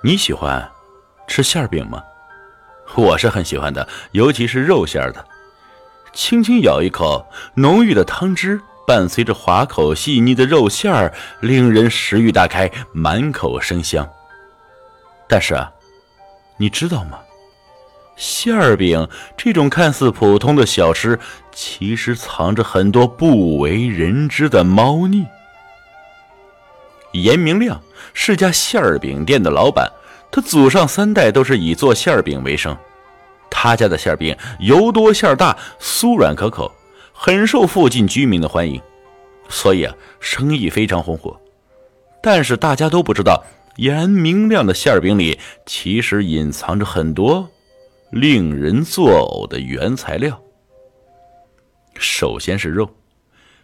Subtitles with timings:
[0.00, 0.70] 你喜欢
[1.26, 2.00] 吃馅饼吗？
[2.94, 5.24] 我是很喜欢的，尤其是肉馅的。
[6.12, 14.08] 轻轻咬一口，浓郁的汤汁伴随着滑口细腻的肉馅儿，令人食欲大开，满口生香。
[15.28, 15.72] 但是啊，
[16.56, 17.18] 你知道吗？
[18.14, 21.18] 馅儿饼这种看似普通的小吃，
[21.52, 25.26] 其实藏着很多不为人知的猫腻。
[27.22, 27.80] 严明亮
[28.14, 29.90] 是家馅儿饼店的老板，
[30.30, 32.76] 他祖上三代都是以做馅儿饼为生。
[33.50, 36.70] 他家的馅儿饼油多馅儿大，酥软可口，
[37.12, 38.80] 很受附近居民的欢迎，
[39.48, 41.38] 所以啊，生意非常红火。
[42.22, 43.42] 但是大家都不知道，
[43.76, 47.48] 严明亮的馅儿饼里其实隐藏着很多
[48.10, 50.40] 令人作呕的原材料。
[51.96, 52.88] 首先是肉，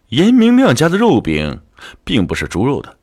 [0.08, 1.60] 严明亮家的肉饼
[2.04, 2.96] 并不是猪肉的。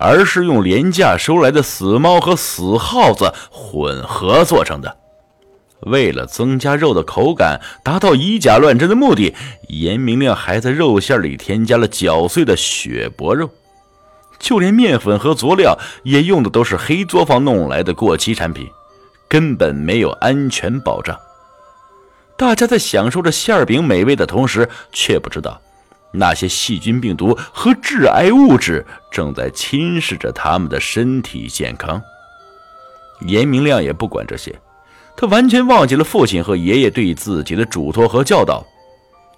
[0.00, 4.96] 而是用廉价收来的死猫和死耗子混合做成的。
[5.86, 9.34] 为了增加肉的口感，达到以假乱真的目的，
[9.68, 13.48] 严明亮还在肉馅里添加了绞碎的血脖肉，
[14.38, 18.68] 就连面粉和佐料也用的都是黑作坊弄来的过期产品，
[19.26, 21.18] 根本没有安全保障。
[22.36, 25.60] 大家在享受着馅饼美味的同时，却不知道。
[26.12, 32.02] 那些细菌、病毒和致癌物质正在侵蚀着他们的身体健康。
[33.26, 34.58] 严明亮也不管这些，
[35.16, 38.66] 他完全忘记了父亲和爷爷对自己的嘱托和教导：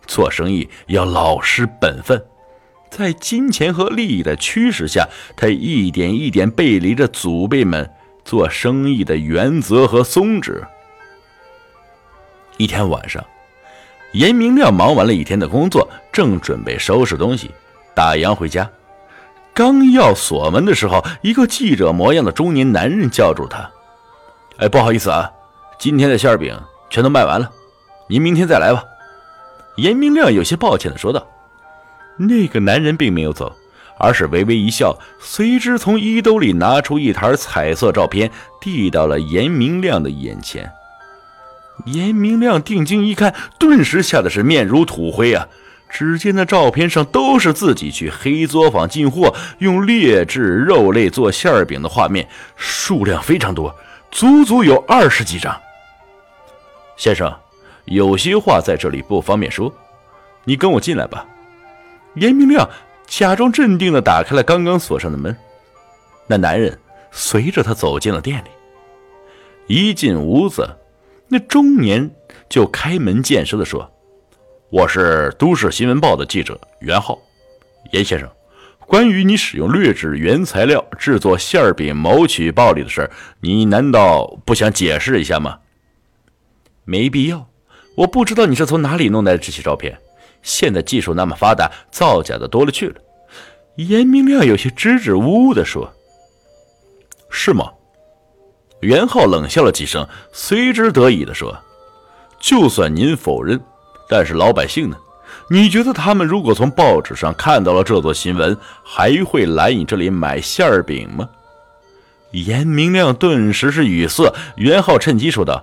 [0.06, 2.24] 做生意要老实本分。
[2.90, 7.90] 在金钱和利益的驱使下，他一点一点背离着祖辈们
[8.24, 10.62] 做生意的原则和宗旨。
[12.56, 13.24] 一天晚上。
[14.12, 17.50] 严明亮忙完了一天的工作，正准备收拾东西，
[17.94, 18.68] 打烊回家。
[19.54, 23.70] 刚要锁门的时候，一个记者模样的中年男人叫住他
[24.58, 25.30] ：“哎，不好意思啊，
[25.78, 27.50] 今天的馅饼全都卖完了，
[28.06, 28.84] 您明天再来吧。”
[29.76, 31.26] 严明亮有些抱歉地说道。
[32.18, 33.50] 那个男人并没有走，
[33.98, 38.30] 而是微微一笑，随之从衣兜里拿出一沓彩色照片，
[38.60, 40.70] 递到了严明亮的眼前。
[41.86, 45.48] 严明亮定睛一看，顿时吓得是面如土灰啊！
[45.88, 52.26] 只见那照片上都是自己去黑作坊进货，用劣质肉类做馅饼的画面，
[52.56, 53.74] 数量非常多，
[54.10, 55.54] 足足有二十几张。
[56.96, 57.30] 先生，
[57.84, 59.70] 有些话在这里不方便说，
[60.44, 61.26] 你跟我进来吧。
[62.14, 62.66] 严明亮
[63.06, 65.36] 假装镇定地打开了刚刚锁上的门，
[66.26, 66.78] 那男人
[67.10, 68.48] 随着他走进了店里，
[69.66, 70.66] 一进屋子。
[71.32, 72.10] 那中年
[72.46, 73.90] 就开门见山的说
[74.68, 77.18] ：“我是都市新闻报的记者袁浩，
[77.90, 78.28] 严先生，
[78.80, 83.10] 关于你使用劣质原材料制作馅饼谋取暴利的事，
[83.40, 85.58] 你难道不想解释一下吗？”
[86.84, 87.48] 没必要，
[87.96, 89.98] 我不知道你是从哪里弄来的这些照片。
[90.42, 92.96] 现在技术那么发达，造假的多了去了。
[93.76, 95.90] 严明亮有些支支吾吾的说
[97.32, 97.72] ：“是吗？”
[98.82, 101.56] 袁浩冷笑了几声，随之得意地说
[102.40, 103.60] ：“就算您否认，
[104.08, 104.96] 但是老百姓呢？
[105.48, 111.28] 你觉得他们如果从报纸上看到了这座新闻，还会来你这里买馅饼吗？”
[112.32, 114.34] 严明亮顿时是语塞。
[114.56, 115.62] 袁浩趁机说道：“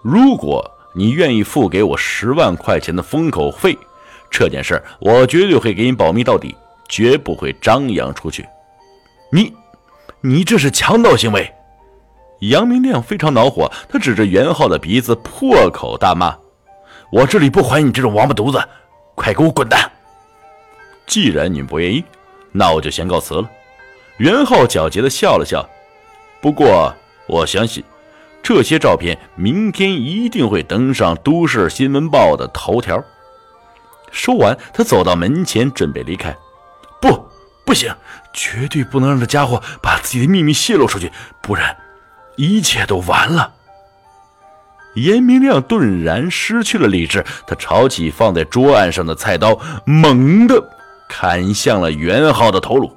[0.00, 3.76] 如果你愿意付给我十万块钱的封口费，
[4.30, 6.54] 这件事我绝对会给你保密到底，
[6.88, 8.46] 绝不会张扬出去。”
[9.32, 9.52] 你，
[10.20, 11.52] 你这是强盗行为！
[12.40, 16.34] 杨明亮非常恼火，他指着袁浩的鼻子破口大骂
[17.12, 18.62] ：“我这里不欢迎你这种王八犊子，
[19.14, 19.90] 快给我滚蛋！”
[21.06, 22.02] 既然你不愿意，
[22.52, 23.50] 那我就先告辞了。
[24.16, 25.68] 袁浩狡黠地笑了笑，
[26.40, 26.94] 不过
[27.26, 27.84] 我相信
[28.42, 33.02] 这些照片明天一定会登上《都市新闻报》的头条。
[34.10, 36.34] 说完，他走到门前准备离开。
[37.02, 37.26] 不，
[37.66, 37.94] 不行，
[38.32, 41.12] 绝对不能让这家伙把自己的秘密泄露出去，
[41.42, 41.76] 不然……
[42.36, 43.52] 一切都完了。
[44.94, 50.62] 严明亮顿然失去了理智，他抄起放在桌案上的菜刀，猛地
[51.08, 52.90] 砍向了袁浩的头颅。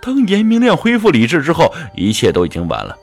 [0.00, 2.96] 当严明亮恢复理智之后，一切都已经晚了。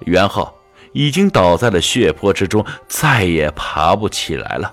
[0.00, 0.54] 袁浩
[0.92, 4.72] 已经倒在了血泊之中，再也爬不起来了。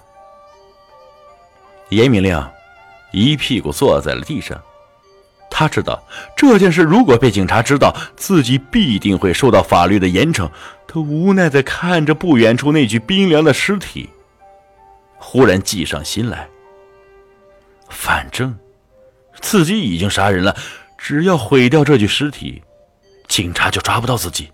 [1.90, 2.50] 严明亮
[3.12, 4.58] 一屁股坐在了地上。
[5.63, 6.04] 他知道
[6.36, 10.50] 这件事如果被警察知道，自己必定会受到法律的严惩。
[10.86, 14.10] 他无奈地看着不远处那具冰凉的尸体，
[15.15, 16.50] 忽然计上心来。
[17.88, 18.54] 反正
[19.39, 20.54] 自己已经杀人了，
[20.98, 22.62] 只要毁掉这具尸体，
[23.30, 24.51] 警察就抓不到自己。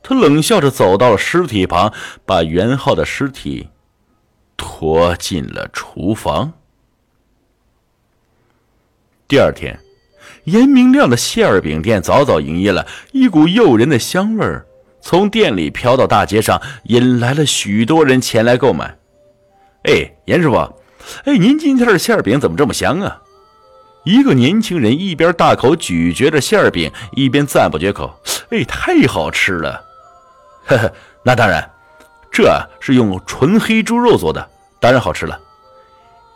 [0.00, 1.92] 他冷笑着走到了尸体旁，
[2.24, 3.68] 把袁浩的尸体
[4.56, 6.52] 拖进了厨房。
[9.26, 9.78] 第二天，
[10.48, 14.66] 严明亮的馅儿饼店早早营业了，一股诱人的香味儿
[15.00, 18.96] 从店里飘到大街上，引来了许多人前来购买。
[19.84, 20.56] 哎，严师傅，
[21.24, 23.20] 哎，您今天的馅儿饼怎么这么香啊？
[24.04, 28.18] 一个年轻人一边大口咀嚼着馅儿饼，一边赞不绝口
[28.50, 29.84] ：“哎，太好吃了！”
[30.64, 30.90] 呵呵，
[31.22, 31.70] 那当然，
[32.32, 32.50] 这
[32.80, 34.48] 是用纯黑猪肉做的，
[34.80, 35.38] 当然好吃了。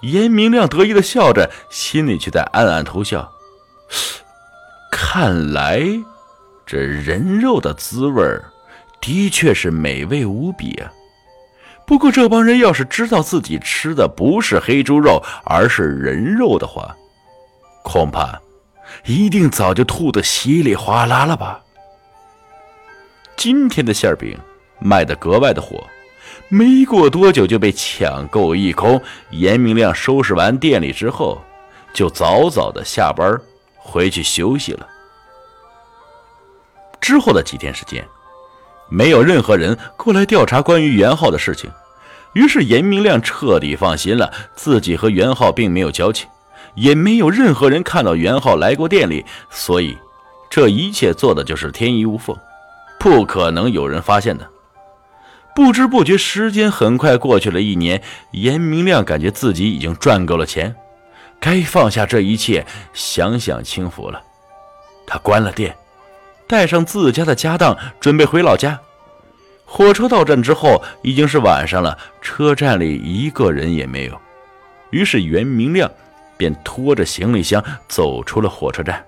[0.02, 3.30] 严明亮得意的笑着，心里却在暗暗偷笑。
[4.90, 5.82] 看来，
[6.64, 8.22] 这人肉的滋味
[9.00, 10.92] 的确是美味无比啊。
[11.86, 16.94] 不过，这帮人要是知道自己吃的不是黑猪肉，而是人肉的话，
[17.82, 18.40] 恐怕
[19.04, 21.60] 一定早就吐得稀里哗啦了吧。
[23.36, 24.38] 今天的馅饼
[24.78, 25.84] 卖得格外的火，
[26.48, 29.00] 没过多久就被抢购一空。
[29.30, 31.42] 严明亮收拾完店里之后，
[31.92, 33.38] 就早早的下班
[33.82, 34.86] 回去休息了。
[37.00, 38.06] 之后的几天时间，
[38.88, 41.70] 没有任何人过来调查关于袁浩的事情，
[42.34, 46.28] 于是严明亮彻底放心了，自己和袁浩并没有交情，
[46.74, 49.98] 也没有任何人看到袁浩来过店里，所以
[50.48, 52.36] 这一切做的就是天衣无缝。
[53.00, 54.48] 不可能有人发现的。
[55.54, 58.00] 不知不觉，时间很快过去了一年。
[58.30, 60.74] 严明亮感觉自己已经赚够了钱，
[61.42, 64.22] 该放下这一切，享享清福了。
[65.04, 65.76] 他关了店，
[66.46, 68.78] 带上自家的家当，准备回老家。
[69.64, 74.16] 火车到站之后，已经是晚上了，车站里一个人也没有。
[74.90, 75.90] 于是，袁明亮
[76.36, 79.04] 便拖着行李箱走出了火车站。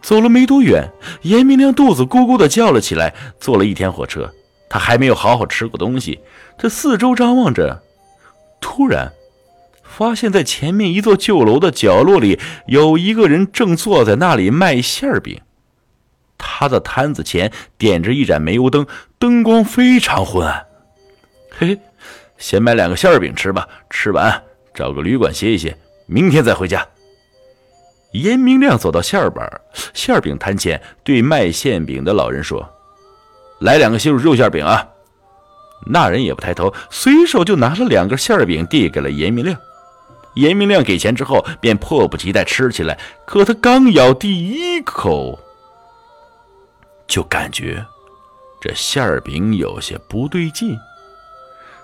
[0.00, 0.88] 走了没多远，
[1.22, 3.12] 严明亮肚子咕咕的叫了起来。
[3.40, 4.32] 坐了一天火车，
[4.70, 6.20] 他还没有好好吃过东西。
[6.56, 7.82] 这四周张望着，
[8.60, 9.12] 突然
[9.96, 15.40] 发现，在前面一座旧楼的角落里，有一个人正坐在那里卖馅饼。
[16.36, 18.86] 他的摊子前点着一盏煤油灯，
[19.18, 20.66] 灯光非常昏暗。
[21.58, 21.78] 嘿，
[22.36, 24.42] 先买两个馅饼吃吧，吃完
[24.74, 26.86] 找个旅馆歇一歇，明天再回家。
[28.12, 29.50] 严明亮走到馅板、
[29.94, 32.68] 馅饼摊前，对卖馅饼的老人说
[33.60, 34.86] ：“来两个西肉馅饼啊！”
[35.88, 39.58] 那人也不抬头，随手就拿了两个馅饼递给了严明亮。
[40.36, 42.98] 严明亮给钱之后，便迫不及待吃起来。
[43.26, 45.38] 可他刚咬第一口，
[47.06, 47.84] 就感觉
[48.60, 50.76] 这馅饼有些不对劲。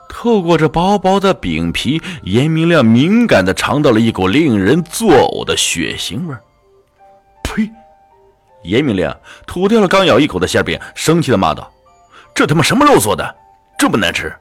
[0.09, 6.37] 透过这薄薄的饼皮，严明亮敏感地尝到了一股令人作呕的血腥味
[7.43, 7.71] 呸！
[8.63, 11.73] 严明亮吐掉了刚咬一口的馅饼，生气地骂道
[12.35, 13.35] ：“这他妈什么肉做的，
[13.79, 14.33] 这么难吃？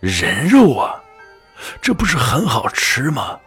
[0.00, 1.00] 人肉啊，
[1.80, 3.38] 这不是很好吃吗？”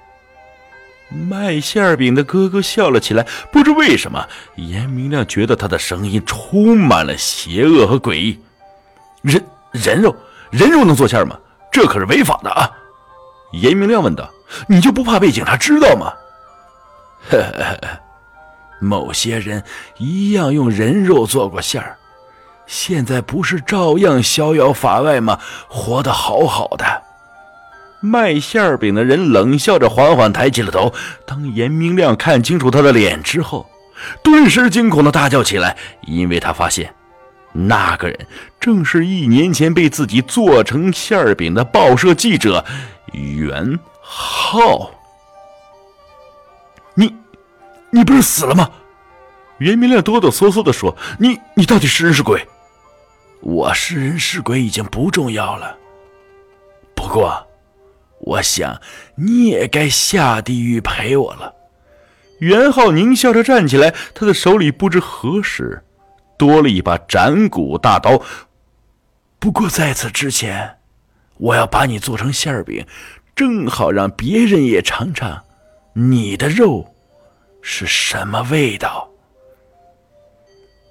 [1.10, 3.26] 卖馅饼的哥哥笑了起来。
[3.52, 8.40] 不知为什么，严明亮觉得他的声音充满了邪恶和诡异。
[9.22, 10.16] 人人肉。
[10.50, 11.36] 人肉能做馅吗？
[11.72, 12.70] 这可是违法的啊！
[13.54, 14.30] 严明亮问道
[14.70, 16.14] ：“你就不怕被警察知道吗？”
[17.32, 18.00] 呵呵呵，
[18.80, 19.64] 某些人
[19.98, 21.98] 一样用人肉做过馅儿，
[22.68, 25.40] 现在不是照样逍遥法外吗？
[25.68, 26.86] 活得好好的。
[28.04, 30.94] 卖馅饼的人冷笑着，缓缓抬起了头。
[31.26, 33.66] 当严明亮看清楚他的脸之后，
[34.22, 36.94] 顿时惊恐的大叫起来，因为他发现。
[37.54, 38.28] 那个人
[38.60, 42.66] 正是一年前被自己做成馅饼的报社记者
[43.14, 44.92] 袁浩。
[46.94, 47.16] 你，
[47.90, 48.70] 你不是死了吗？
[49.60, 52.46] 袁明亮哆哆嗦嗦地说：“你，你到底是人是鬼？”
[53.40, 55.78] 我是人是鬼已经不重要了。
[56.96, 57.48] 不过，
[58.26, 58.82] 我想
[59.16, 61.54] 你也该下地狱陪我了。
[62.40, 65.84] 袁浩狞笑着站起来，他的手里不知何时。
[66.36, 68.22] 多了一把斩骨大刀。
[69.40, 70.78] 不过在此之前，
[71.38, 72.86] 我要把你做成馅饼，
[73.36, 75.42] 正好让别人也尝尝
[75.94, 76.94] 你的肉
[77.62, 79.08] 是什么味道。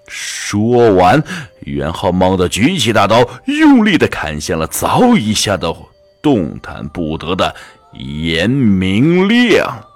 [0.06, 1.22] 说完，
[1.60, 5.72] 袁浩猛地举起大刀，用力的砍向了早已吓得
[6.22, 7.54] 动弹不得的
[7.92, 9.91] 严明亮。